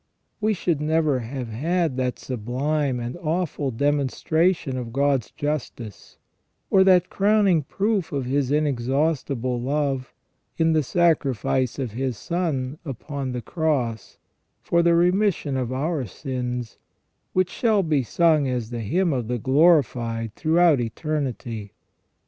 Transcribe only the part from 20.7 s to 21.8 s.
eternity.